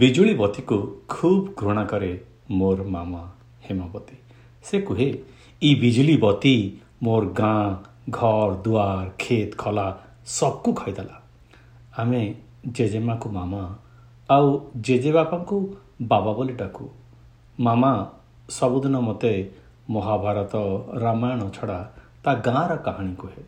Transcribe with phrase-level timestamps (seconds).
[0.00, 0.76] ବିଜୁଳି ବତୀକୁ
[1.08, 2.12] ଖୁବ୍ ଘୃଣା କରେ
[2.50, 3.22] ମୋର ମାମା
[3.64, 4.16] ହେମବତୀ।
[4.62, 5.08] ସେ କୁହେ
[5.62, 6.54] ଇ ବିଜୁଳି ବତୀ
[7.02, 7.66] ମୋର ଗାଁ
[8.10, 9.86] ଘର ଦୁଆର କ୍ଷେତ ଖଲା
[10.26, 11.16] ସବୁକୁ ଖାଇଦେଲା।
[11.98, 12.22] ଆମେ
[12.76, 13.62] ଜେଜେମାକୁ ମାମା
[14.28, 14.48] ଆଉ
[14.86, 15.56] ଜେଜେବାପାଙ୍କୁ
[16.02, 16.84] ବାବା ବୋଲି ଡାକୁ।
[17.60, 17.92] ମାମା
[18.48, 19.32] ସବୁଦିନ ମୋତେ
[19.90, 20.54] ମହାଭାରତ
[21.04, 21.78] ରାମାୟଣ ଛଡ଼ା
[22.24, 23.42] ତା ଗାଁର କାହାଣୀ କୁହେ।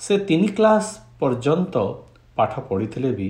[0.00, 1.74] ସେ ତିନି କ୍ଲାସ୍ ପର୍ଯ୍ୟନ୍ତ
[2.36, 3.28] ପାଠ ପଢ଼ିଥିଲେ ବି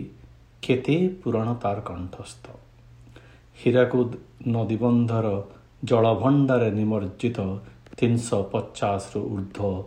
[0.63, 2.45] କେତେ ପୁରାଣ ତାର କଣ୍ଠସ୍ଥ।
[3.59, 4.11] ହୀରାକୁଦ
[4.47, 5.27] ନଦୀବନ୍ଧର
[5.85, 7.39] ଜଳଭଣ୍ଡାରେ ନିମଜ୍ଜିତ
[7.99, 9.83] ତିନିଶହ ପଚାଶରୁ ଉର୍ଦ୍ଧ୍ୱ।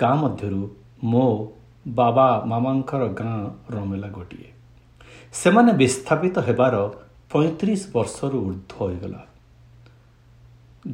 [0.00, 0.62] ଗାଁ ମଧ୍ୟରୁ
[1.04, 1.26] ମୋ
[1.88, 3.38] ବାବା ମାମାଙ୍କର ଗାଁ
[3.70, 4.48] ରମେଲା ଗୋଟିଏ।
[5.32, 6.74] ସେମାନେ ବିସ୍ଥାପିତ ହେବାର
[7.32, 9.22] ପଇଁତିରିଶ ବର୍ଷରୁ ଉର୍ଦ୍ଧ୍ୱ ହୋଇଗଲା।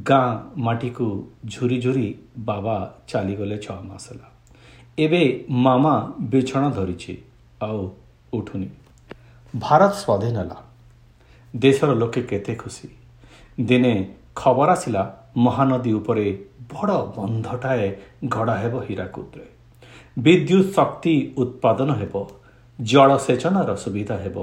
[0.08, 1.06] ଗାଁ ମାଟିକୁ
[1.46, 2.76] ଝୁରି ଝୁରି ବାବା
[3.08, 4.28] ଚାଲିଗଲେ ଛଅ ମାସ ହେଲା।
[4.98, 7.14] ଏବେ ମାମା ବିଛଣା ଧରିଛି
[7.62, 7.80] ଆଉ
[8.32, 8.68] ଉଠୁନି।
[9.54, 10.58] ଭାରତ ସ୍ୱାଧୀନ ହେଲା
[11.54, 12.88] ଦେଶର ଲୋକେ କେତେ ଖୁସି।
[13.58, 13.94] ଦିନେ
[14.36, 15.02] ଖବର ଆସିଲା
[15.36, 16.26] ମହାନଦୀ ଉପରେ
[16.72, 17.88] ବଡ଼ ବନ୍ଧଟାଏ
[18.24, 19.46] ଗଢ଼ା ହେବ ହୀରାକୁଦରେ।
[20.16, 22.14] ବିଦ୍ୟୁତ୍ ଶକ୍ତି ଉତ୍ପାଦନ ହେବ
[22.78, 24.36] ଜଳସେଚନର ସୁବିଧା ହେବ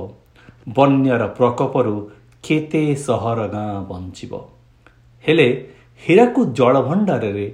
[0.75, 1.95] ବନ୍ୟାର ପ୍ରକୋପରୁ
[2.43, 4.33] କେତେ ସହର ଗାଁ ବଞ୍ଚିବ।
[5.25, 5.47] ହେଲେ
[6.03, 7.47] ହୀରାକୁଦ ଜଳଭଣ୍ଡାରରେ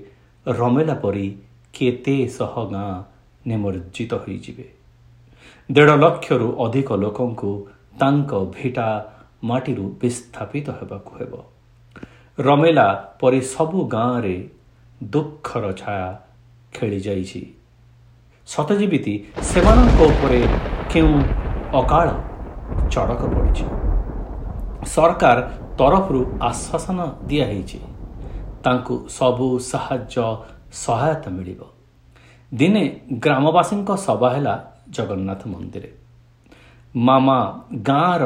[0.45, 1.27] ରମେଲା ପରି
[1.73, 2.93] କେତେ ଶହ ଗାଁ
[3.47, 4.65] ନିମଜ୍ଜିତ ହୋଇଯିବେ।
[5.69, 7.51] ଦେଢ଼ ଲକ୍ଷରୁ ଅଧିକ ଲୋକଙ୍କୁ
[7.99, 8.87] ତାଙ୍କ ଭିଟା
[9.49, 11.33] ମାଟିରୁ ବିସ୍ଥାପିତ ହେବାକୁ ହେବ।
[12.37, 12.87] ରମେଲା
[13.19, 14.37] ପରି ସବୁ ଗାଁରେ
[15.01, 16.09] ଦୁଃଖର ଛାୟା
[16.73, 17.41] ଖେଳିଯାଇଛି।
[18.47, 19.13] ସତେ ଯେମିତି
[19.49, 20.41] ସେମାନଙ୍କ ଉପରେ
[20.91, 21.15] କେଉଁ
[21.79, 22.07] ଅକାଳ
[22.93, 23.65] ଚଡ଼କ ପଡ଼ିଛି?
[24.93, 25.37] ସରକାର
[25.79, 27.79] ତରଫରୁ ଆଶ୍ୱାସନ ଦିଆହେଇଛି
[28.63, 30.15] ତାଙ୍କୁ ସବୁ ସାହାଯ୍ୟ
[30.83, 31.61] ସହାୟତା ମିଳିବ।
[32.51, 32.83] ଦିନେ
[33.23, 34.55] ଗ୍ରାମବାସୀଙ୍କ ସଭା ହେଲା
[34.95, 35.85] ଜଗନ୍ନାଥ ମନ୍ଦିର
[37.07, 37.37] ମାମା
[37.89, 38.23] ଗାଁର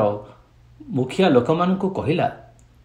[0.98, 2.28] ମୁଖିଆ ଲୋକମାନଙ୍କୁ କହିଲା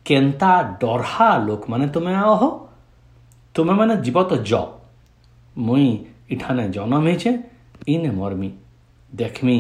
[0.06, 0.52] କେନ୍ତା
[0.82, 2.42] ଡରହା ଲୋକମାନେ ତୁମେ ଆହ
[3.54, 4.52] ତୁମେମାନେ ଯିବ ତ ଜ
[5.56, 5.90] ମୁଇଁ
[6.34, 7.30] ଇଠାନେ ଜନମ ହେଇଛେ
[7.92, 8.50] ଇନେ ମର୍ମି।
[9.10, 9.56] ଦେଖମି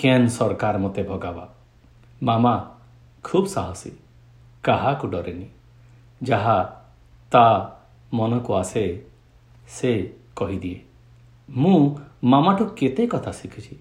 [0.00, 1.44] କେନ୍ ସରକାର ମୋତେ ଭଗାବା
[2.22, 2.54] ମାମା
[3.24, 3.90] ଖୁବ୍ ସାହସୀ
[4.64, 5.48] କାହାକୁ ଡରେନି।
[6.20, 6.58] ଯାହା
[7.32, 7.46] ତା
[8.12, 8.84] ମନକୁ ଆସେ
[9.68, 9.92] ସେ
[10.38, 10.78] କହିଦିଏ
[11.48, 11.80] ମୁଁ
[12.26, 13.74] ମାମାଠୁ କେତେ କଥା ଶିଖିଛି?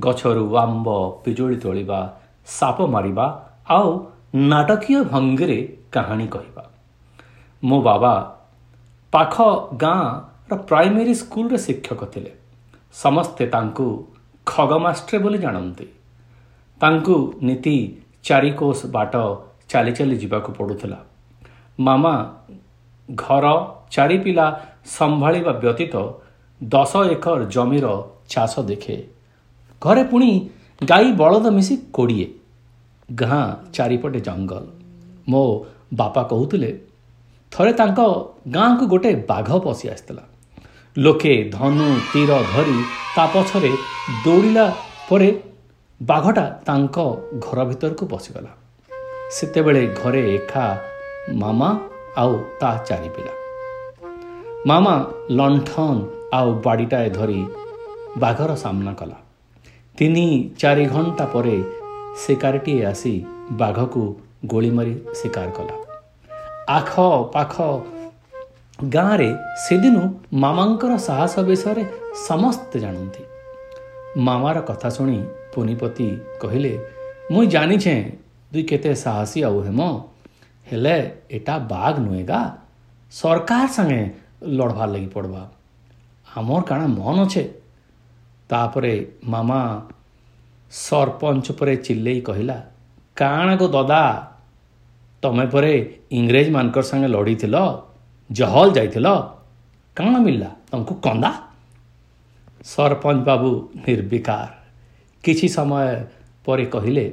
[0.00, 0.88] ଗଛରୁ ଆମ୍ବ
[1.24, 2.00] ପିଜୁଳି ତୋଳିବା
[2.46, 3.26] ସାପ ମାରିବା
[3.68, 3.88] ଆଉ
[4.34, 5.58] ନାଟକୀୟ ଭଙ୍ଗୀରେ
[5.92, 6.64] କାହାଣୀ କହିବା।
[7.64, 8.14] ମୋ ବାବା
[9.12, 9.34] ପାଖ
[9.76, 12.32] ଗାଁର ପ୍ରାଇମେରୀ ସ୍କୁଲରେ ଶିକ୍ଷକ ଥିଲେ।
[12.94, 13.86] ସମସ୍ତେ ତାଙ୍କୁ
[14.46, 15.86] ଖଗ ମାଷ୍ଟ୍ରେ ବୋଲି ଜାଣନ୍ତି।
[16.80, 17.76] ତାଙ୍କୁ ନୀତି
[18.22, 19.14] ଚାରିକୋଷ ବାଟ
[19.68, 20.98] ଚାଲି ଚାଲି ଯିବାକୁ ପଡ଼ୁଥିଲା।
[21.80, 22.14] ମାମା
[23.14, 23.46] ଘର
[23.90, 24.46] ଚାରି ପିଲା
[24.98, 25.94] ସମ୍ଭାଳିବା ବ୍ୟତୀତ
[26.60, 27.86] ଦଶ ଏକର ଜମିର
[28.28, 28.96] ଚାଷ ଦେଖେ।
[29.82, 30.30] ଘରେ ପୁଣି
[30.90, 32.28] ଗାଈ ବଳଦ ମିଶି କୋଡ଼ିଏ।
[33.14, 34.64] ଗାଁ ଚାରିପଟେ ଜଙ୍ଗଲ।
[35.28, 35.42] ମୋ
[35.94, 36.70] ବାପା କହୁଥିଲେ
[37.52, 38.00] ଥରେ ତାଙ୍କ
[38.48, 40.24] ଗାଁକୁ ଗୋଟେ ବାଘ ପଶି ଆସିଥିଲା।
[40.96, 42.78] ଲୋକେ ଧନୁ ତୀର ଧରି
[43.16, 43.72] ତା ପଛରେ
[44.24, 44.66] ଦୌଡ଼ିଲା
[45.08, 45.28] ପରେ
[46.00, 46.96] ବାଘଟା ତାଙ୍କ
[47.40, 48.52] ଘର ଭିତରକୁ ପଶିଗଲା।
[49.30, 50.64] ସେତେବେଳେ ଘରେ ଏକା
[51.42, 51.70] ମାମା
[52.16, 53.39] ଆଉ ତା ଚାରି ପିଲା
[54.66, 57.46] ମାମା ଲଣ୍ଠନ ଆଉ ବାଡ଼ିଟାଏ ଧରି
[58.18, 59.16] ବାଘର ସାମ୍ନା କଲା।
[59.98, 61.62] ତିନି ଚାରି ଘଣ୍ଟା ପରେ
[62.16, 64.02] ଶିକାରଟିଏ ଆସି ବାଘକୁ
[64.46, 65.76] ଗୋଳି ମାରି ଶିକାର କଲା।
[66.68, 66.92] ଆଖ
[67.34, 67.54] ପାଖ
[68.88, 69.30] ଗାଁରେ
[69.68, 71.84] ସେଦିନୁ ମାମାଙ୍କର ସାହସ ବିଷୟରେ
[72.28, 73.22] ସମସ୍ତେ ଜାଣନ୍ତି।
[74.16, 75.18] ମାମାର କଥା ଶୁଣି
[75.54, 76.08] ପୁନିପତି
[76.40, 76.72] କହିଲେ
[77.32, 78.00] ମୁଇଁ ଜାଣିଛେଁ
[78.52, 79.80] ତୁଇ କେତେ ସାହସୀ ଆଉ ହେମ।
[80.66, 80.96] ହେଲେ
[81.30, 82.40] ଏଟା ବାଘ ନୁହେଁ ଗା।
[83.12, 84.02] ସରକାର ସାଙ୍ଗେ
[84.42, 85.42] ଲଢ଼ବାର୍ ଲାଗି ପଡ଼ବା।
[86.36, 87.44] ଆମର୍ କାଣା ମନ ଅଛେ।
[88.50, 88.94] ତାପରେ
[89.32, 89.60] ମାମା
[90.72, 92.56] ସରପଞ୍ଚ ପରେ ଚିଲେଇ କହିଲା
[93.16, 94.02] କାଣା ଗୋ ଦଦା
[95.22, 95.72] ତମେ ପରେ
[96.18, 97.56] ଇଂରେଜମାନଙ୍କର ସାଙ୍ଗେ ଲଢ଼ିଥିଲ
[98.30, 99.08] ଜହଲ ଯାଇଥିଲ
[99.96, 101.30] କାଣା ମିଳିଲା ତମକୁ କନ୍ଦା?
[102.64, 103.48] ସରପଞ୍ଚ ବାବୁ
[103.86, 104.50] ନିର୍ବିକାର।
[105.24, 105.88] କିଛି ସମୟ
[106.44, 107.06] ପରେ କହିଲେ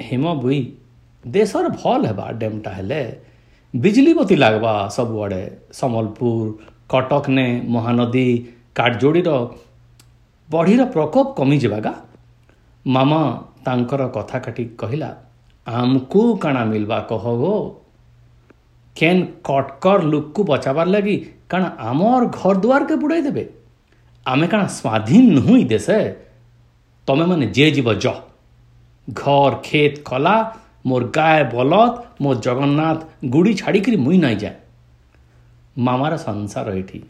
[0.00, 0.60] ହେମ ବୁଇ
[1.24, 3.02] ଦେଶର ଭଲ ହେବା ଡ୍ୟାମ୍ଟା ହେଲେ
[3.74, 5.42] ବିଜଲି ବତି ଲାଗ୍ବା ସବୁଆଡ଼େ
[5.78, 6.46] ସମ୍ବଲପୁର
[6.92, 8.26] କଟକନେ ମହାନଦୀ
[8.78, 9.30] କାଠଯୋଡ଼ିର
[10.48, 11.92] ବଢ଼ିର ପ୍ରକୋପ କମିଯିବା ଗା
[12.86, 13.20] ମାମା
[13.64, 15.10] ତାଙ୍କର କଥା କାଟି କହିଲା
[15.66, 17.54] ଆମକୁ କାଣା ମିଲବା କହ ଗୋ
[18.96, 21.16] କେନ୍ କଟକର ଲୁକକୁ ବଚାବାର ଲାଗି
[21.50, 23.44] କାଣା ଆମର୍ ଘର ଦୁଆରକେ ବୁଡ଼ାଇ ଦେବେ?
[24.26, 25.98] ଆମେ କାଣା ସ୍ୱାଧୀନ ନୁହଁ ଇ ଦେଶେ?
[27.08, 28.06] ତମେମାନେ ଯେ ଯିବ ଜ
[29.08, 30.36] ଘର କ୍ଷେତ କଲା
[30.86, 31.72] ମୋର୍ ଗାଏ ବଲଦ
[32.22, 32.98] ମୋ ଜଗନ୍ନାଥ
[33.32, 34.54] ଗୁଡ଼ି ଛାଡ଼ିକିରି ମୁଇଁ ନାଇଁ ଯାଏ
[35.76, 37.00] ମାମାର ସଂସାର ଏଠି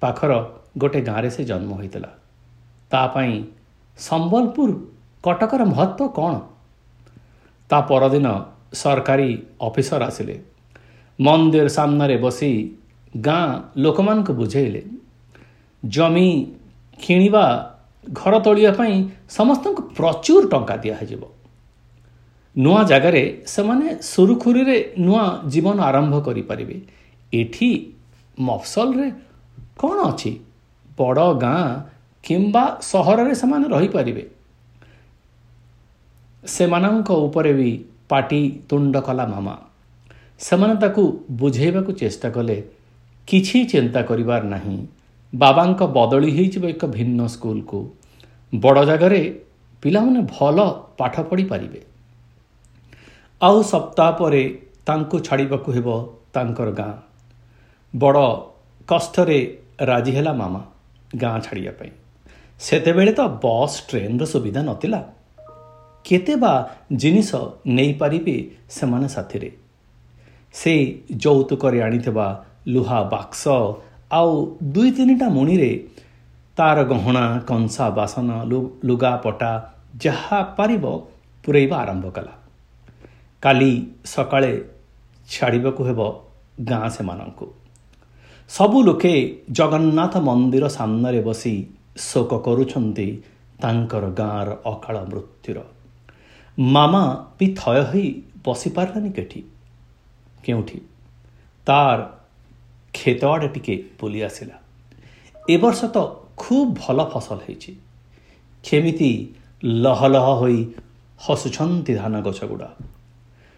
[0.00, 0.32] ପାଖର
[0.78, 2.10] ଗୋଟେ ଗାଁରେ ସେ ଜନ୍ମ ହୋଇଥିଲା।
[2.90, 3.34] ତା ପାଇଁ
[3.98, 4.70] ସମ୍ବଲପୁର
[5.24, 6.34] କଟକର ମହତ୍ଵ କ'ଣ?
[7.70, 8.26] ତା ପରଦିନ
[8.74, 9.30] ସରକାରୀ
[9.60, 10.36] ଅଫିସର ଆସିଲେ।
[11.20, 12.52] ମନ୍ଦିର ସାମ୍ନାରେ ବସି
[13.20, 14.82] ଗାଁ ଲୋକମାନଙ୍କୁ ବୁଝେଇଲେ।
[15.84, 16.28] ଜମି
[16.98, 17.44] କିଣିବା
[18.12, 18.94] ଘର ତୋଳିବା ପାଇଁ
[19.28, 21.22] ସମସ୍ତଙ୍କୁ ପ୍ରଚୁର ଟଙ୍କା ଦିଆଯିବ
[22.56, 26.76] ନୂଆ ଜାଗାରେ ସେମାନେ ସୁରୁଖୁରୁରେ ନୂଆ ଜୀବନ ଆରମ୍ଭ କରିପାରିବେ।
[27.32, 27.70] ଏଠି
[28.38, 29.08] ମଫସଲରେ
[29.80, 30.32] କ'ଣ ଅଛି?
[30.98, 31.62] ବଡ଼ ଗାଁ
[32.24, 34.24] କିମ୍ବା ସହରରେ ସେମାନେ ରହିପାରିବେ।
[36.44, 37.70] ସେମାନଙ୍କ ଉପରେ ବି
[38.08, 39.54] ପାଟି ତୁଣ୍ଡ କଲା ମାମା।
[40.38, 41.02] ସେମାନେ ତାକୁ
[41.40, 42.58] ବୁଝେଇବାକୁ ଚେଷ୍ଟା କଲେ
[43.28, 44.76] କିଛି ଚିନ୍ତା କରିବାର ନାହିଁ।
[45.32, 47.78] ବାବାଙ୍କ ବଦଳି ହୋଇଯିବ ଏକ ଭିନ୍ନ ସ୍କୁଲକୁ।
[48.52, 49.22] ବଡ଼ ଜାଗାରେ
[49.82, 50.58] ପିଲାମାନେ ଭଲ
[50.98, 51.80] ପାଠ ପଢ଼ିପାରିବେ
[53.40, 54.42] ଆଉ ସପ୍ତାହ ପରେ
[54.86, 55.88] ତାଙ୍କୁ ଛାଡ଼ିବାକୁ ହେବ
[56.34, 56.92] ତାଙ୍କର ଗାଁ।
[57.96, 58.36] ବଡ଼
[58.88, 60.64] କଷ୍ଟରେ ରାଜି ହେଲା ମାମା
[61.16, 61.90] ଗାଁ ଛାଡ଼ିବା ପାଇଁ।
[62.60, 65.12] ସେତେବେଳେ ତ ବସ୍ ଟ୍ରେନ୍ର ସୁବିଧା ନଥିଲା।
[66.04, 67.34] କେତେ ବା ଜିନିଷ
[67.66, 69.52] ନେଇପାରିବେ ସେମାନେ ସାଥିରେ।
[70.52, 73.48] ସେ ଯୌତୁକରେ ଆଣିଥିବା ଲୁହା ବାକ୍ସ
[74.12, 75.86] ଆଉ ଦୁଇ ତିନିଟା ମୁଣିରେ
[76.56, 78.44] ତାର ଗହଣା କଂସା ବାସନ
[78.84, 80.98] ଲୁଗାପଟା ଯାହା ପାରିବ
[81.44, 82.32] ପୂରେଇବା ଆରମ୍ଭ କଲା।
[83.42, 84.64] କାଲି ସକାଳେ
[85.28, 86.20] ଛାଡ଼ିବାକୁ ହେବ
[86.64, 87.61] ଗାଁ ସେମାନଙ୍କୁ।
[88.50, 91.66] ସବୁ ଲୋକେ ଜଗନ୍ନାଥ ମନ୍ଦିର ସାମ୍ନାରେ ବସି
[91.96, 93.22] ଶୋକ କରୁଛନ୍ତି
[93.62, 95.58] ତାଙ୍କର ଗାଁର ଅକାଳ ମୃତ୍ୟୁର।
[96.58, 99.42] ମାମା ବି ଥୟ ହୋଇ ବସିପାରିଲାନି କେଠି?
[100.44, 100.78] କେଉଁଠି?
[101.66, 101.98] ତାର
[102.94, 104.56] କ୍ଷେତ ଆଡ଼େ ଟିକେ ବୁଲି ଆସିଲା।
[105.48, 105.98] ଏ ବର୍ଷ ତ
[106.36, 107.72] ଖୁବ୍ ଭଲ ଫସଲ ହେଇଛି।
[108.64, 109.34] କେମିତି
[109.64, 110.66] ଲହଲହ ହୋଇ
[111.28, 112.68] ହସୁଛନ୍ତି ଧାନ ଗଛ ଗୁଡ଼ା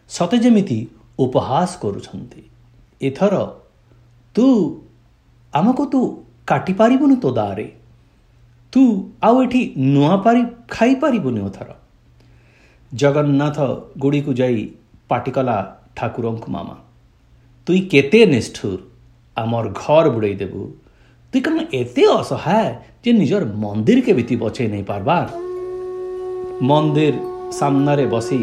[0.08, 0.86] ସତେ ଯେମିତି
[1.18, 2.42] ଉପହାସ କରୁଛନ୍ତି।
[3.02, 3.63] ଏଥର
[4.36, 4.46] ତୁ
[5.52, 6.00] ଆମକୁ ତୁ
[6.46, 7.66] କାଟିପାରିବୁନି ତୋ ଦାରେ
[8.72, 8.82] ତୁ
[9.26, 9.60] ଆଉ ଏଠି
[9.94, 11.68] ନୂଆ ପାରି ଖାଇପାରିବୁନି ଏଥର
[12.92, 13.58] ଜଗନ୍ନାଥ
[13.98, 14.58] ଗୁଡ଼ିକୁ ଯାଇ
[15.10, 15.56] ପାଟିକଲା
[15.96, 16.76] ଠାକୁରଙ୍କୁ ମାମା
[17.66, 18.80] ତୁଇ କେତେ ନିଷ୍ଠୁର
[19.36, 20.60] ଆମର ଘର ବୁଡ଼େଇ ଦେବୁ
[21.34, 22.68] ତୁଇ କ'ଣ ଏତେ ଅସହାୟ
[23.02, 25.26] ଯେ ନିଜର ମନ୍ଦିର କେମିତି ବଚେଇ ନେଇ ପାରବାର
[26.68, 27.14] ମନ୍ଦିର
[27.58, 28.40] ସାମ୍ନାରେ ବସି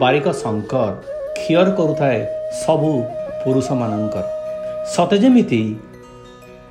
[0.00, 0.92] ବାରିକ ଶଙ୍କର
[1.38, 2.20] ଖିଅର କରୁଥାଏ
[2.62, 2.92] ସବୁ
[3.40, 4.35] ପୁରୁଷମାନଙ୍କର
[4.94, 5.76] ସତେ ଯେମିତି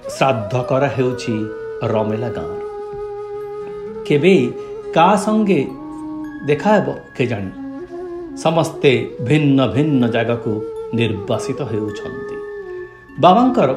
[0.10, 1.36] ଶ୍ରାଦ୍ଧ କରା ହେଉଛି
[1.84, 2.62] ରମେଲା ଗାଁର
[4.08, 4.36] କେବେ
[4.96, 5.60] କାହା ସଙ୍ଗେ
[6.46, 7.52] ଦେଖା ହେବ କେଜାଣି?
[8.38, 8.92] ସମସ୍ତେ
[9.22, 10.52] ଭିନ୍ନ ଭିନ୍ନ ଜାଗାକୁ
[10.94, 12.38] ନିର୍ବାସିତ ହେଉଛନ୍ତି।
[13.20, 13.70] ବାବାଙ୍କର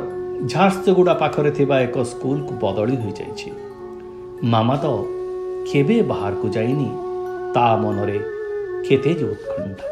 [0.46, 3.50] ଝାରସୁଗୁଡ଼ା ପାଖରେ ଥିବା ଏକ ସ୍କୁଲକୁ ବଦଳି ହୋଇଯାଇଛି।
[4.42, 4.86] ମାମା ତ
[5.72, 6.90] କେବେ ବାହାରକୁ ଯାଇନି
[7.54, 8.18] ତା ମନରେ
[8.88, 9.86] କେତେ ଯେ ଉତ୍କଣ୍ଠା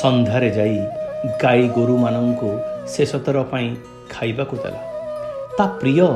[0.00, 0.78] ସନ୍ଧ୍ୟାରେ ଯାଇ
[1.42, 3.76] ଗାଈ ଗୋରୁମାନଙ୍କୁ ଶେଷଥର ପାଇଁ
[4.10, 4.82] ଖାଇବାକୁ ଦେଲା।
[5.58, 6.06] ତା ପ୍ରିୟ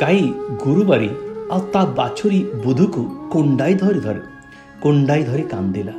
[0.00, 0.32] ଗାଈ
[0.64, 1.08] ଗୁରୁବାରୀ
[1.50, 4.20] ଆଉ ତା ବାଛୁରୀ ବୁଧୁକୁ କୁଣ୍ଡାଇ ଧରି ଧରି
[4.82, 5.92] କୁଣ୍ଡାଇ ଧରି କାନ୍ଦିଲା।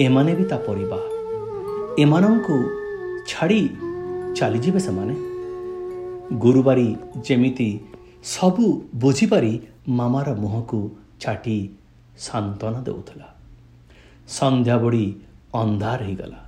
[0.00, 1.02] ଏମାନେ ବି ତା ପରିବାର।
[1.98, 2.56] ଏମାନଙ୍କୁ
[3.26, 3.68] ଛାଡ଼ି
[4.34, 5.14] ଚାଲିଯିବେ ସେମାନେ।
[6.38, 7.80] ଗୁରୁବାରୀ ଯେମିତି
[8.24, 10.90] ସବୁ ବୁଝିପାରି ମାମାର ମୁହଁକୁ
[11.20, 11.68] ଛାଟି
[12.18, 13.34] ସାନ୍ତ୍ୱନା ଦେଉଥିଲା।
[14.28, 15.14] ସନ୍ଧ୍ୟା ବୁଡ଼ି
[15.54, 16.45] ଅନ୍ଧାର ହେଇଗଲା।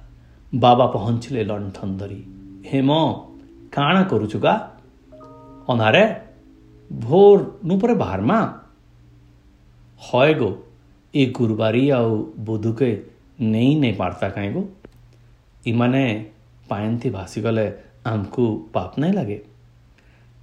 [0.54, 2.22] ବାବା ପହଞ୍ଚିଲେ ଲଣ୍ଠନ ଧରି
[2.66, 3.22] ହେମ
[3.72, 4.70] କାଣା କରୁଛୁ ଗା
[5.68, 6.14] ଅନ୍ଧାରେ
[6.92, 8.58] ଭୋର ନୁ ପରେ ବାହାରମା
[10.00, 10.56] ହଏ ଗୋ
[11.14, 13.04] ଏ ଗୁରୁବାରୀ ଆଉ ବୁଧୁକେ
[13.40, 14.64] ନେଇ ନେଇ ପାର୍ତା କାହିଁ ଗୋ?
[15.66, 16.24] ଇମାନେ
[16.68, 17.72] ପାଏନ୍ତି ଭାସିଗଲେ
[18.04, 19.44] ଆମକୁ ପାପ ନାଇଁ ଲାଗେ।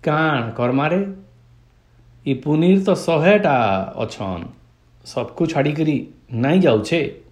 [0.03, 1.13] କାଣ କର୍ମାରେ?
[2.25, 3.55] ଇ ପୁନିର ତ ଶହେଟା
[3.97, 4.45] ଅଛନ୍
[5.05, 7.24] ସବକୁ ଛାଡ଼ିକରି ନାଇଁ ଯାଉଛେ?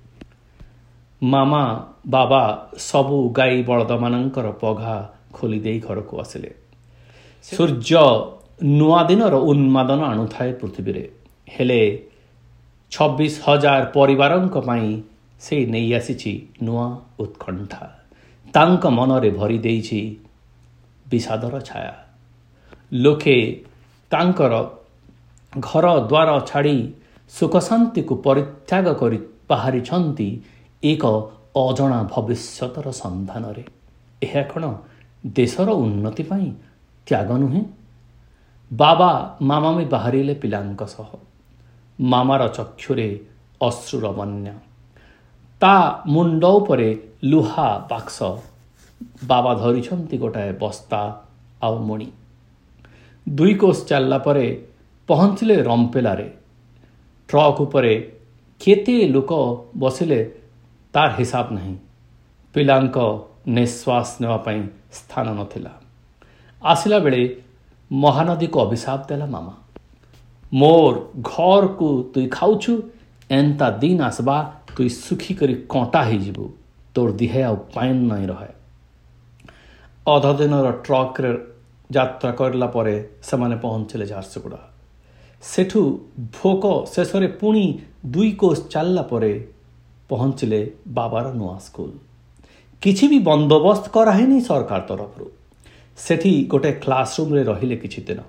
[1.23, 1.63] ମାମା
[2.07, 2.43] ବାବା
[2.77, 4.95] ସବୁ ଗାଈ ବଳଦମାନଙ୍କର ପଘା
[5.33, 6.51] ଖୋଲି ଦେଇ ଘରକୁ ଆସିଲେ।
[7.43, 8.03] ସୂର୍ଯ୍ୟ
[8.63, 11.11] ନୂଆ ଦିନର ଉନ୍ମାଦନ ଆଣୁଥାଏ ପୃଥିବୀରେ।
[11.47, 11.81] ହେଲେ
[12.91, 15.01] ଛବିଶ ହଜାର ପରିବାରଙ୍କ ପାଇଁ
[15.39, 16.85] ସେ ନେଇ ଆସିଛି ନୂଆ
[17.19, 17.85] ଉତ୍କଣ୍ଠା।
[18.53, 20.17] ତାଙ୍କ ମନରେ ଭରି ଦେଇଛି
[21.09, 21.93] ବିଷାଦର ଛାୟା।
[22.93, 23.37] ଲୋକେ
[24.11, 24.53] ତାଙ୍କର
[25.59, 26.77] ଘର ଦ୍ୱାର ଛାଡ଼ି
[27.29, 29.17] ସୁଖଶାନ୍ତିକୁ ପରିତ୍ୟାଗ କରି
[29.49, 30.29] ବାହାରିଛନ୍ତି
[30.83, 31.05] ଏକ
[31.55, 33.63] ଅଜଣା ଭବିଷ୍ୟତର ସନ୍ଧାନରେ।
[34.23, 34.75] ଏହା କ'ଣ
[35.25, 36.51] ଦେଶର ଉନ୍ନତି ପାଇଁ
[37.07, 37.63] ତ୍ୟାଗ ନୁହେଁ?
[38.73, 41.09] ବାବା ମାମାମି ବାହାରିଲେ ପିଲାଙ୍କ ସହ।
[41.99, 43.19] ମାମାର ଚକ୍ଷୁରେ
[43.61, 44.53] ଅଶ୍ରୁର ବନ୍ୟା।
[45.59, 48.23] ତା ମୁଣ୍ଡ ଉପରେ ଲୁହା ବାକ୍ସ।
[49.23, 51.21] ବାବା ଧରିଛନ୍ତି ଗୋଟାଏ ବସ୍ତା
[51.61, 52.07] ଆଉ ମୁଣି।
[53.29, 54.65] ଦୁଇ କୋଷ ଚାଲିଲା ପରେ
[55.07, 56.33] ପହଞ୍ଚିଲେ ରମ୍ପେଲାରେ।
[57.29, 58.11] ଟ୍ରକ୍ ଉପରେ
[58.59, 59.31] କେତେ ଲୋକ
[59.77, 60.42] ବସିଲେ
[60.93, 61.75] ତାର ହିସାବ ନାହିଁ
[62.55, 62.97] ପିଲାଙ୍କ
[63.57, 64.59] ନିଶ୍ୱାସ ନେବା ପାଇଁ
[64.97, 65.71] ସ୍ଥାନ ନଥିଲା
[66.61, 67.21] ଆସିଲା ବେଳେ
[67.91, 69.53] ମହାନଦୀକୁ ଅଭିଶାପ ଦେଲା ମାମା
[70.51, 70.95] ମୋର
[71.29, 72.73] ଘରକୁ ତୁଇ ଖାଉଛୁ
[73.29, 74.37] ଏନ୍ତା ଦିନ ଆସବା
[74.75, 76.45] ତୁଇ ଶୁଖିକରି କଣ୍ଟା ହେଇଯିବୁ
[76.95, 78.51] ତୋର ଦିହେ ଆଉ ପାଏନ୍ ନାଇଁ ରହେ
[80.05, 81.31] ଅଧ ଦିନର ଟ୍ରକ୍ରେ
[81.89, 82.95] ଯାତ୍ରା କରିଲା ପରେ
[83.27, 84.61] ସେମାନେ ପହଞ୍ଚିଲେ ଝାରସୁଗୁଡ଼ା
[85.43, 85.81] ସେଠୁ
[86.35, 87.65] ଭୋକ ଶେଷରେ ପୁଣି
[88.13, 89.31] ଦୁଇ କୋଷ ଚାଲିଲା ପରେ
[90.13, 90.61] ପହଞ୍ଚିଲେ
[90.97, 91.91] ବାବାର ନୂଆ ସ୍କୁଲ
[92.81, 95.27] କିଛି ବି ବନ୍ଦୋବସ୍ତ କରାହେଇନି ସରକାର ତରଫରୁ
[95.97, 98.19] ସେଠି ଗୋଟେ କ୍ଲାସରୁମ୍ରେ ରହିଲେ କିଛି ଦିନ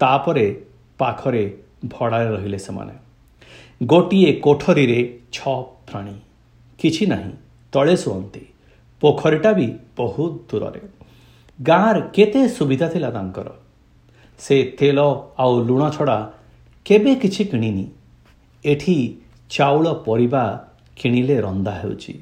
[0.00, 0.46] ତାପରେ
[0.98, 1.44] ପାଖରେ
[1.88, 2.94] ଭଡ଼ାରେ ରହିଲେ ସେମାନେ
[3.86, 5.00] ଗୋଟିଏ କୋଠରୀରେ
[5.32, 5.56] ଛଅ
[5.88, 6.16] ପ୍ରାଣୀ
[6.78, 7.32] କିଛି ନାହିଁ
[7.72, 8.44] ତଳେ ଶୁଅନ୍ତି
[9.02, 9.66] ପୋଖରୀଟା ବି
[9.98, 10.82] ବହୁତ ଦୂରରେ।
[11.58, 13.48] ଗାଁରେ କେତେ ସୁବିଧା ଥିଲା ତାଙ୍କର।
[14.40, 14.98] ସେ ତେଲ
[15.38, 16.18] ଆଉ ଲୁଣ ଛଡ଼ା
[16.86, 17.86] କେବେ କିଛି କିଣିନି।
[18.64, 18.96] ଏଠି
[19.50, 20.44] ଚାଉଳ ପରିବା
[20.96, 22.14] କିଣିଲେ ରନ୍ଧା ହେଉଛି।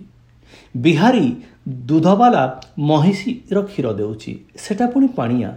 [0.76, 1.26] ବିହାରୀ
[1.68, 5.50] ଦୁଧବାଲା ମହିଷୀର କ୍ଷୀର ଦେଉଛି। ସେଟା ପୁଣି ପାଣିଆ।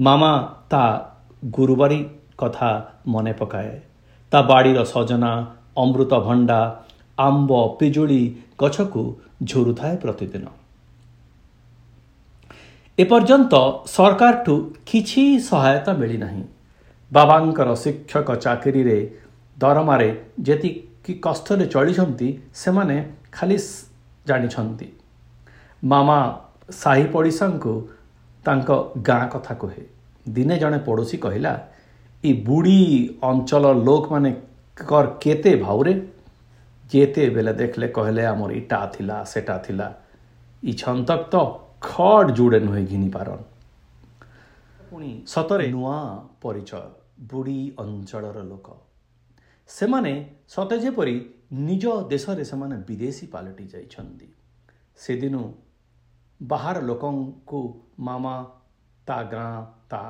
[0.00, 0.32] ମାମା
[0.70, 1.10] ତା
[1.44, 2.00] ଗୁରୁବାରୀ
[2.38, 2.70] କଥା
[3.06, 3.80] ମନେ ପକାଏ।
[4.30, 6.60] ତା ବାଡ଼ିର ସଜନା ଅମୃତଭଣ୍ଡା
[7.18, 9.02] ଆମ୍ବ ପିଜୁଳି ଗଛକୁ
[9.42, 10.46] ଝୁରୁଥାଏ ପ୍ରତିଦିନ।
[12.98, 13.54] ଏପର୍ଯ୍ୟନ୍ତ
[13.86, 14.54] ସରକାରଠୁ
[14.86, 16.44] କିଛି ସହାୟତା ମିଳିନାହିଁ।
[17.12, 18.98] ବାବାଙ୍କର ଶିକ୍ଷକ ଚାକିରିରେ
[19.56, 20.08] ଦରମାରେ
[20.46, 22.28] ଯେତିକି କଷ୍ଟରେ ଚଳିଛନ୍ତି
[22.62, 22.96] ସେମାନେ
[23.32, 23.56] ଖାଲି
[24.28, 24.88] ଜାଣିଛନ୍ତି।
[25.82, 26.18] ମାମା
[26.80, 27.72] ସାହି ପଡ଼ିଶାଙ୍କୁ
[28.44, 28.70] ତାଙ୍କ
[29.08, 29.82] ଗାଁ କଥା କୁହେ।
[30.26, 31.52] ଦିନେ ଜଣେ ପଡ଼ୋଶୀ କହିଲା
[32.24, 32.80] ଏ ବୁଢ଼ୀ
[33.30, 34.30] ଅଞ୍ଚଳ ଲୋକମାନେ
[35.22, 35.94] କେତେ ଭାଉରେ?
[36.90, 39.86] ଯେତେବେଳେ ଦେଖିଲେ କହିଲେ ଆମର ଇଟା ଥିଲା ସେଟା ଥିଲା।
[40.62, 41.34] ଇ ଛନ୍ତକ ତ
[41.86, 43.42] ଖଡ଼ ଯୋଡ଼େ ନୁହେଁ ଘିନି ପାରନ୍।
[44.90, 45.96] ପୁଣି ସତରେ ନୂଆ
[46.42, 46.82] ପରିଚୟ।
[47.30, 48.66] ବୁଢ଼ୀ ଅଞ୍ଚଳର ଲୋକ।
[49.68, 50.12] ସେମାନେ
[50.48, 51.14] ସତେ ଯେପରି
[51.52, 54.28] ନିଜ ଦେଶରେ ସେମାନେ ବିଦେଶୀ ପାଲଟି ଯାଇଛନ୍ତି।
[54.96, 55.42] ସେଦିନୁ
[56.42, 57.60] ବାହାର ଲୋକଙ୍କୁ
[57.98, 58.36] ମାମା
[59.06, 60.02] ତା ଗାଁ ତା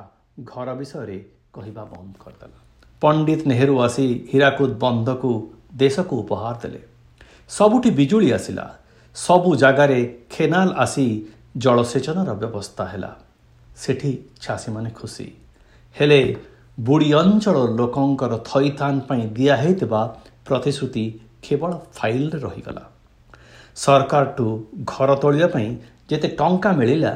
[0.43, 1.17] ଘର ବିଷୟରେ
[1.53, 2.57] କହିବା ବନ୍ଦ କରିଦେଲା।
[3.01, 5.31] ପଣ୍ଡିତ ନେହେରୁ ଆସି ହୀରାକୁଦ ବନ୍ଧକୁ
[5.77, 6.81] ଦେଶକୁ ଉପହାର ଦେଲେ।
[7.49, 8.65] ସବୁଠି ବିଜୁଳି ଆସିଲା।
[9.15, 9.99] ସବୁ ଜାଗାରେ
[10.29, 11.07] ଖେନାଲ ଆସି
[11.57, 13.11] ଜଳସେଚନର ବ୍ୟବସ୍ଥା ହେଲା।
[13.77, 14.11] ସେଠି
[14.41, 15.27] ଚାଷୀମାନେ ଖୁସି।
[15.95, 16.35] ହେଲେ
[16.77, 20.01] ବୁଢ଼ୀ ଅଞ୍ଚଳ ଲୋକଙ୍କର ଥଇଥାନ ପାଇଁ ଦିଆହେଇଥିବା
[20.47, 21.05] ପ୍ରତିଶ୍ରୁତି
[21.45, 22.83] କେବଳ ଫାଇଲରେ ରହିଗଲା।
[23.83, 24.45] ସରକାରଠୁ
[24.91, 25.69] ଘର ତୋଳିବା ପାଇଁ
[26.09, 27.13] ଯେତେ ଟଙ୍କା ମିଳିଲା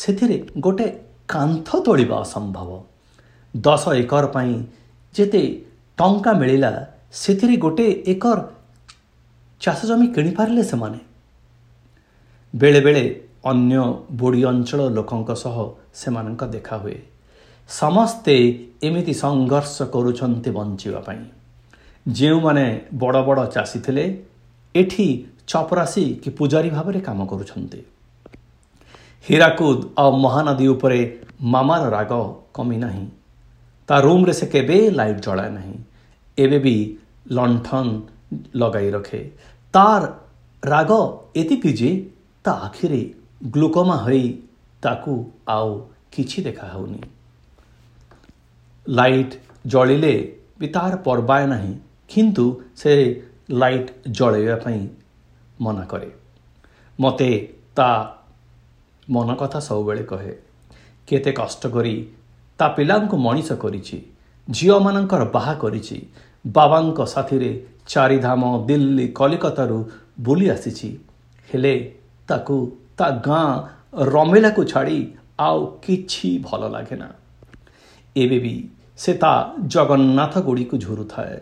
[0.00, 0.86] ସେଥିରେ ଗୋଟେ
[1.28, 2.70] କାନ୍ଥ ତୋଳିବା ଅସମ୍ଭବ।
[3.54, 4.54] ଦଶ ଏକର ପାଇଁ
[5.14, 5.42] ଯେତେ
[5.98, 6.72] ଟଙ୍କା ମିଳିଲା
[7.22, 8.38] ସେଥିରେ ଗୋଟେ ଏକର
[9.60, 11.00] ଚାଷ ଜମି କିଣିପାରିଲେ ସେମାନେ।
[12.54, 13.04] ବେଳେବେଳେ
[13.50, 13.74] ଅନ୍ୟ
[14.20, 15.56] ବୁଢ଼ୀ ଅଞ୍ଚଳ ଲୋକଙ୍କ ସହ
[16.00, 16.98] ସେମାନଙ୍କ ଦେଖା ହୁଏ।
[17.68, 18.34] ସମସ୍ତେ
[18.82, 21.22] ଏମିତି ସଂଘର୍ଷ କରୁଛନ୍ତି ବଞ୍ଚିବା ପାଇଁ।
[22.06, 24.04] ଯେଉଁମାନେ ବଡ଼ ବଡ଼ ଚାଷୀ ଥିଲେ
[24.74, 25.06] ଏଠି
[25.46, 27.80] ଚପରାସୀ କି ପୂଜାରୀ ଭାବରେ କାମ କରୁଛନ୍ତି।
[29.26, 31.00] ହୀରାକୁଦ ଆଉ ମହାନଦୀ ଉପରେ
[31.40, 32.12] ମାମାର ରାଗ
[32.54, 33.06] କମି ନାହିଁ।
[33.88, 35.76] ତା ରୁମ୍ରେ ସେ କେବେ ଲାଇଟ୍ ଜଳାଏ ନାହିଁ।
[36.38, 36.76] ଏବେ ବି
[37.30, 37.86] ଲଣ୍ଠନ
[38.56, 39.20] ଲଗାଇ ରଖେ।
[39.74, 40.02] ତାର
[40.62, 40.90] ରାଗ
[41.36, 41.90] ଏତିକି ଯେ
[42.44, 43.00] ତା ଆଖିରେ
[43.50, 44.24] ଗ୍ଲୁକୋମା ହୋଇ
[44.82, 45.14] ତାକୁ
[45.48, 45.70] ଆଉ
[46.12, 47.00] କିଛି ଦେଖା ହେଉନି।
[48.86, 49.34] ଲାଇଟ୍
[49.66, 50.14] ଜଳିଲେ
[50.58, 51.72] ବି ତାର ପର୍ବାଏ ନାହିଁ
[52.10, 52.92] କିନ୍ତୁ ସେ
[53.50, 54.82] ଲାଇଟ୍ ଜଳାଇବା ପାଇଁ
[55.60, 56.10] ମନା କରେ।
[56.98, 57.30] ମୋତେ
[57.76, 57.88] ତା
[59.08, 60.34] ମନ କଥା ସବୁବେଳେ କହେ।
[61.08, 61.94] କେତେ କଷ୍ଟ କରି
[62.58, 63.98] ତା ପିଲାଙ୍କୁ ମଣିଷ କରିଛି
[64.48, 65.98] ଝିଅମାନଙ୍କର ବାହା କରିଛି
[66.54, 67.50] ବାବାଙ୍କ ସାଥିରେ
[67.86, 69.78] ଚାରିଧାମ ଦିଲ୍ଲୀ କଲିକତାରୁ
[70.20, 70.90] ବୁଲି ଆସିଛି।
[71.48, 71.74] ହେଲେ
[72.28, 72.56] ତାକୁ
[72.96, 73.48] ତା ଗାଁ
[74.12, 74.98] ରମିଲାକୁ ଛାଡ଼ି
[75.38, 77.08] ଆଉ କିଛି ଭଲ ଲାଗେ ନା
[78.16, 81.38] ଏବେ ବି ସେ ତା ଜଗନ୍ନାଥ ଗୁଡ଼ିକୁ ଝୁରୁଥାଏ।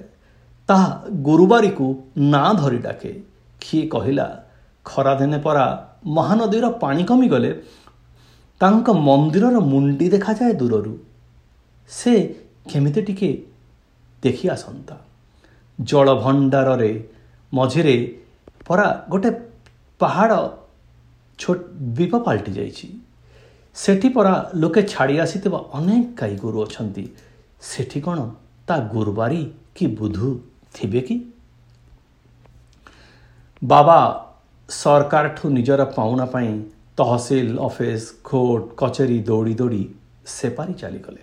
[0.68, 1.86] ତାହା ଗୁରୁବାରୀକୁ
[2.18, 3.12] ନାଁ ଧରି ଡାକେ।
[3.60, 4.42] କିଏ କହିଲା
[4.84, 5.66] ଖରାଦିନେ ପରା
[6.06, 7.62] ମହାନଦୀର ପାଣି କମିଗଲେ।
[8.60, 10.98] ତାଙ୍କ ମନ୍ଦିରର ମୁଣ୍ଡି ଦେଖାଯାଏ ଦୂରରୁ।
[11.88, 12.34] ସେ
[12.70, 13.42] କେମିତି ଟିକେ
[14.22, 14.96] ଦେଖି ଆସନ୍ତା।
[15.80, 17.08] ଜଳଭଣ୍ଡାରରେ
[17.52, 17.96] ମଝିରେ
[18.66, 19.30] ପରା ଗୋଟେ
[20.00, 20.38] ପାହାଡ଼
[21.38, 21.60] ଛୋଟ
[21.96, 22.88] ଦ୍ୱୀପ ପାଲଟି ଯାଇଛି
[23.76, 27.04] ସେଠି ପରା ଲୋକେ ଛାଡ଼ି ଆସିଥିବା ଅନେକ ଗାଈ ଗୋରୁ ଅଛନ୍ତି।
[27.62, 28.18] ସେଠି କ'ଣ
[28.66, 29.42] ତା ଗୁରୁବାରୀ
[29.76, 30.28] କି ବୁଧୁ
[30.74, 31.16] ଥିବେ କି?
[33.62, 33.98] ବାବା
[34.68, 36.52] ସରକାରଠୁ ନିଜର ପାଉଣା ପାଇଁ
[36.96, 39.82] ତହସିଲ ଅଫିସ କୋର୍ଟ କଚେରୀ ଦୌଡ଼ି ଦୌଡ଼ି
[40.26, 41.22] ସେପାରି ଚାଲିଗଲେ।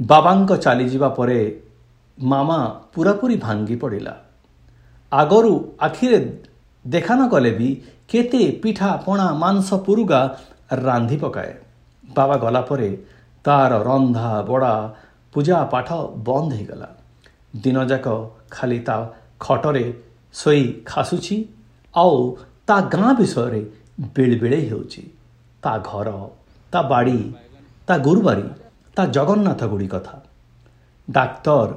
[0.00, 1.40] ବାବାଙ୍କ ଚାଲିଯିବା ପରେ
[2.18, 2.58] ମାମା
[2.94, 4.14] ପୁରାପୁରି ଭାଙ୍ଗି ପଡ଼ିଲା।
[5.12, 6.18] ଆଗରୁ ଆଖିରେ
[6.84, 7.68] ଦେଖା ନ କଲେ ବି
[8.08, 10.20] କେତେ ପିଠା ପଣା ମାଂସ ପୁରୁଗା
[10.70, 11.52] ରାନ୍ଧି ପକାଏ।
[12.04, 12.90] ବାବା ଗଲା ପରେ
[13.44, 14.74] ତାର ରନ୍ଧା ବଡ଼ା
[15.32, 15.88] ପୂଜା ପାଠ
[16.26, 16.88] ବନ୍ଦ ହେଇଗଲା।
[17.56, 18.06] ଦିନଯାକ
[18.50, 18.96] ଖାଲି ତା
[19.40, 19.84] ଖଟରେ
[20.34, 21.36] ଶୋଇ ଖାସୁଛି
[21.94, 22.16] ଆଉ
[22.66, 23.62] ତା ଗାଁ ବିଷୟରେ
[24.14, 25.02] ବେଳେବେଳେ ହେଉଛି।
[25.62, 26.08] ତା ଘର
[26.72, 27.20] ତା ବାଡ଼ି
[27.88, 28.46] ତା ଗୁରୁବାରୀ
[28.96, 30.16] ତା ଜଗନ୍ନାଥ ଗୁଡ଼ି କଥା।
[31.08, 31.70] ଡାକ୍ତର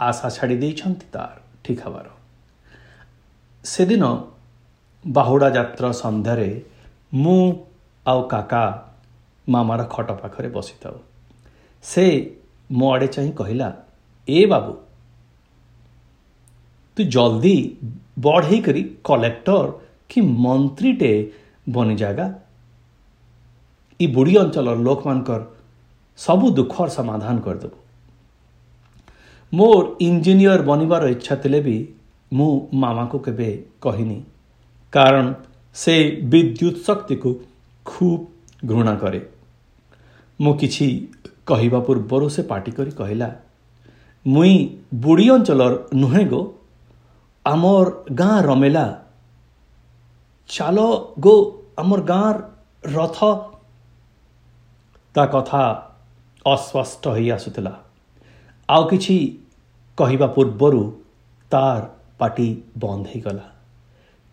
[0.00, 2.06] ଆଶା ଛାଡ଼ି ଦେଇଛନ୍ତି ତାର ଠିକ୍ ହେବାର।
[3.64, 4.04] ସେଦିନ
[5.04, 6.50] ବାହୁଡ଼ା ଯାତ୍ରା ସନ୍ଧ୍ୟାରେ
[7.14, 7.40] ମୁଁ
[8.10, 8.62] ଆଉ କାକା
[9.46, 10.96] ମାମାର ଖଟ ପାଖରେ ବସିଥାଉ।
[11.84, 12.04] ସେ
[12.70, 13.68] ମୋ ଆଡ଼େ ଚାହିଁ କହିଲା
[14.28, 14.72] ଏ ବାବୁ
[16.96, 17.56] ତୁ ଜଲ୍ଦି
[18.24, 19.66] ବଡ଼ ହେଇକରି କଲେକ୍ଟର
[20.10, 21.12] କି ମନ୍ତ୍ରୀଟେ
[21.74, 22.26] ବନି ଜାଗା।
[24.00, 25.42] ଇ ବୁଢ଼ୀ ଅଞ୍ଚଳର ଲୋକମାନଙ୍କର
[26.18, 27.76] ସବୁ ଦୁଃଖର ସମାଧାନ କରିଦେବୁ।
[29.52, 31.76] ମୋର ଇଞ୍ଜିନିୟର ବନିବାର ଇଚ୍ଛା ଥିଲେ ବି
[32.32, 32.50] ମୁଁ
[32.82, 33.50] ମାମାକୁ କେବେ
[33.84, 34.18] କହିନି।
[34.92, 35.26] କାରଣ
[35.76, 35.94] ସେ
[36.32, 37.30] ବିଦ୍ୟୁତ ଶକ୍ତିକୁ
[37.90, 38.22] ଖୁବ୍
[38.68, 39.20] ଘୃଣା କରେ
[40.40, 40.86] ମୁଁ କିଛି
[41.46, 43.28] କହିବା ପୂର୍ବରୁ ସେ ପାଟି କରି କହିଲା
[44.26, 44.56] ମୁଇଁ
[45.02, 46.40] ବୁଢ଼ୀ ଅଞ୍ଚଳର ନୁହେଁ ଗୋ
[47.46, 48.86] ଆମର ଗାଁ ରମେଲା।
[50.50, 50.78] ଚାଲ
[51.18, 51.34] ଗୋ
[51.78, 52.36] ଆମର ଗାଁର
[52.94, 53.18] ରଥ
[55.14, 55.62] ତା କଥା
[56.44, 57.72] ଅସ୍ପଷ୍ଟ ହୋଇ ଆସୁଥିଲା।
[58.68, 59.16] ଆଉ କିଛି
[59.98, 60.82] କହିବା ପୂର୍ବରୁ
[61.50, 61.82] ତାର
[62.18, 63.46] ପାଟି ବନ୍ଦ ହେଇଗଲା।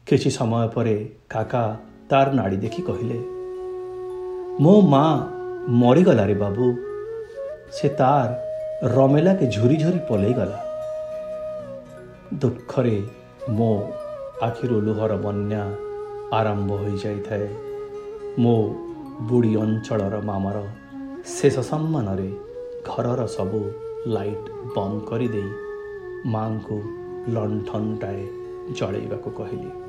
[0.08, 0.96] କିଛି ସମୟ ପରେ
[1.30, 1.64] କାକା
[2.10, 3.18] ତାର ନାଡ଼ି ଦେଖି କହିଲେ
[4.62, 5.04] ମୋ ମା
[5.70, 6.66] ମରିଗଲା ରେ ବାବୁ।
[7.76, 8.30] ସେ ତାର
[8.96, 10.60] ରମେଲାକେ ଝୁରି ଝୁରି ପଲେଇଗଲା।
[12.40, 13.04] ଦୁଃଖରେ
[13.50, 13.72] ମୋ
[14.42, 15.64] ଆଖିରୁ ଲୁହର ବନ୍ୟା
[16.34, 17.48] ଆରମ୍ଭ ହୋଇଯାଇଥାଏ।
[18.40, 18.56] ମୋ
[19.30, 20.58] ବୁଢ଼ୀ ଅଞ୍ଚଳର ମାମାର
[21.26, 22.30] ଶେଷ ସମ୍ମାନରେ
[22.88, 23.62] ଘରର ସବୁ
[24.08, 25.50] ଲାଇଟ୍ ବନ୍ଦ କରିଦେଇ
[26.26, 26.78] ମାଙ୍କୁ
[27.36, 28.22] ଲଣ୍ଠନଟାଏ
[28.72, 29.85] ଜଳେଇବାକୁ କହିଲି।